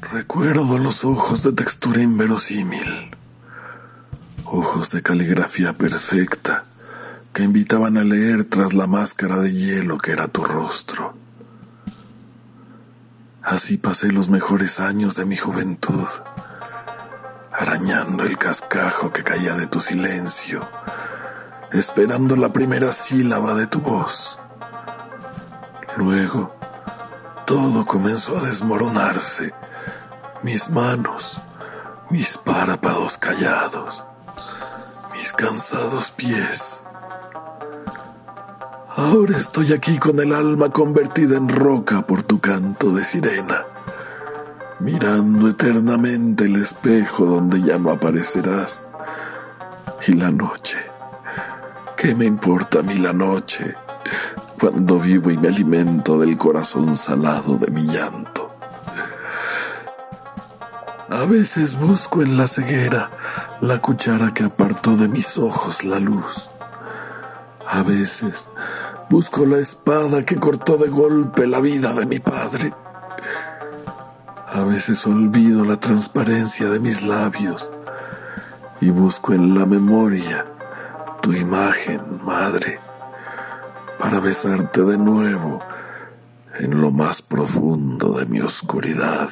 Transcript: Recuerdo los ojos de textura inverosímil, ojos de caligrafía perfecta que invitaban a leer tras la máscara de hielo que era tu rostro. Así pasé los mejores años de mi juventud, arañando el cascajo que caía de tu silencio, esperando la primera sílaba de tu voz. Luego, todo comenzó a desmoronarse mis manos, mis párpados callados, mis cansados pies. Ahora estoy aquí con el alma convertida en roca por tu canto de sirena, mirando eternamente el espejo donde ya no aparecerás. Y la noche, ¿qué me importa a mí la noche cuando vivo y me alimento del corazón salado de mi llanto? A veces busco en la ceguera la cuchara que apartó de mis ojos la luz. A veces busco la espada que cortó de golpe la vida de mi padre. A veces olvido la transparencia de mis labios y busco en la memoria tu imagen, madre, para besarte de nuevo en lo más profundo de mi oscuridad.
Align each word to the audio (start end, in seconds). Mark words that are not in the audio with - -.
Recuerdo 0.00 0.78
los 0.78 1.04
ojos 1.04 1.42
de 1.42 1.52
textura 1.52 2.00
inverosímil, 2.00 3.10
ojos 4.44 4.90
de 4.92 5.02
caligrafía 5.02 5.74
perfecta 5.74 6.62
que 7.34 7.42
invitaban 7.42 7.98
a 7.98 8.04
leer 8.04 8.44
tras 8.44 8.74
la 8.74 8.86
máscara 8.86 9.38
de 9.38 9.52
hielo 9.52 9.98
que 9.98 10.12
era 10.12 10.28
tu 10.28 10.44
rostro. 10.44 11.14
Así 13.42 13.76
pasé 13.76 14.10
los 14.12 14.30
mejores 14.30 14.80
años 14.80 15.14
de 15.14 15.26
mi 15.26 15.36
juventud, 15.36 16.06
arañando 17.52 18.24
el 18.24 18.38
cascajo 18.38 19.12
que 19.12 19.24
caía 19.24 19.54
de 19.56 19.66
tu 19.66 19.80
silencio, 19.80 20.60
esperando 21.72 22.34
la 22.36 22.52
primera 22.52 22.92
sílaba 22.92 23.54
de 23.54 23.66
tu 23.66 23.80
voz. 23.80 24.38
Luego, 25.96 26.57
todo 27.48 27.86
comenzó 27.86 28.36
a 28.36 28.42
desmoronarse 28.42 29.54
mis 30.42 30.68
manos, 30.68 31.40
mis 32.10 32.36
párpados 32.36 33.16
callados, 33.16 34.06
mis 35.14 35.32
cansados 35.32 36.10
pies. 36.10 36.82
Ahora 38.94 39.34
estoy 39.34 39.72
aquí 39.72 39.96
con 39.96 40.20
el 40.20 40.34
alma 40.34 40.68
convertida 40.68 41.38
en 41.38 41.48
roca 41.48 42.02
por 42.02 42.22
tu 42.22 42.38
canto 42.38 42.90
de 42.90 43.02
sirena, 43.02 43.64
mirando 44.80 45.48
eternamente 45.48 46.44
el 46.44 46.56
espejo 46.56 47.24
donde 47.24 47.62
ya 47.62 47.78
no 47.78 47.92
aparecerás. 47.92 48.90
Y 50.06 50.12
la 50.12 50.30
noche, 50.30 50.76
¿qué 51.96 52.14
me 52.14 52.26
importa 52.26 52.80
a 52.80 52.82
mí 52.82 52.98
la 52.98 53.14
noche 53.14 53.74
cuando 54.58 54.98
vivo 54.98 55.30
y 55.30 55.38
me 55.38 55.48
alimento 55.48 56.18
del 56.18 56.36
corazón 56.36 56.94
salado 56.94 57.56
de 57.56 57.70
mi 57.70 57.82
llanto? 57.82 58.54
A 61.10 61.24
veces 61.24 61.78
busco 61.78 62.22
en 62.22 62.36
la 62.36 62.48
ceguera 62.48 63.10
la 63.60 63.80
cuchara 63.80 64.34
que 64.34 64.44
apartó 64.44 64.96
de 64.96 65.08
mis 65.08 65.38
ojos 65.38 65.84
la 65.84 65.98
luz. 65.98 66.50
A 67.66 67.82
veces 67.82 68.50
busco 69.08 69.46
la 69.46 69.58
espada 69.58 70.24
que 70.24 70.36
cortó 70.36 70.76
de 70.76 70.88
golpe 70.88 71.46
la 71.46 71.60
vida 71.60 71.94
de 71.94 72.04
mi 72.04 72.18
padre. 72.18 72.74
A 74.48 74.64
veces 74.64 75.06
olvido 75.06 75.64
la 75.64 75.78
transparencia 75.78 76.68
de 76.68 76.80
mis 76.80 77.02
labios 77.02 77.72
y 78.80 78.90
busco 78.90 79.32
en 79.32 79.58
la 79.58 79.66
memoria 79.66 80.46
tu 81.20 81.32
imagen, 81.32 82.00
madre, 82.24 82.80
para 83.98 84.20
besarte 84.20 84.82
de 84.82 84.96
nuevo 84.96 85.60
en 86.58 86.80
lo 86.80 86.90
más 86.90 87.22
profundo 87.22 88.18
de 88.18 88.26
mi 88.26 88.40
oscuridad. 88.40 89.28